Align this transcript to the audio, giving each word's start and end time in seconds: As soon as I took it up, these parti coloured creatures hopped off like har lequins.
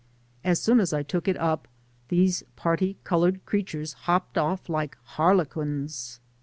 As 0.43 0.59
soon 0.59 0.79
as 0.79 0.93
I 0.93 1.03
took 1.03 1.27
it 1.27 1.37
up, 1.37 1.67
these 2.07 2.41
parti 2.55 2.97
coloured 3.03 3.45
creatures 3.45 3.93
hopped 4.09 4.35
off 4.35 4.67
like 4.67 4.97
har 5.03 5.35
lequins. 5.35 6.17